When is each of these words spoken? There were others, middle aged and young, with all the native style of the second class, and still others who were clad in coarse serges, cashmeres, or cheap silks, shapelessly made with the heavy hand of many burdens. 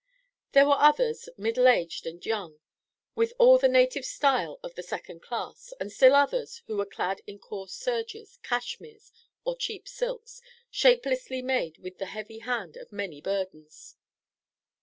There 0.53 0.65
were 0.65 0.79
others, 0.79 1.29
middle 1.37 1.67
aged 1.67 2.07
and 2.07 2.25
young, 2.25 2.59
with 3.13 3.33
all 3.37 3.59
the 3.59 3.67
native 3.67 4.03
style 4.03 4.59
of 4.63 4.73
the 4.73 4.81
second 4.81 5.21
class, 5.21 5.75
and 5.79 5.91
still 5.91 6.15
others 6.15 6.63
who 6.65 6.77
were 6.77 6.87
clad 6.87 7.21
in 7.27 7.37
coarse 7.37 7.73
serges, 7.73 8.39
cashmeres, 8.41 9.11
or 9.45 9.55
cheap 9.55 9.87
silks, 9.87 10.41
shapelessly 10.71 11.43
made 11.43 11.77
with 11.77 11.99
the 11.99 12.07
heavy 12.07 12.39
hand 12.39 12.77
of 12.77 12.91
many 12.91 13.21
burdens. 13.21 13.95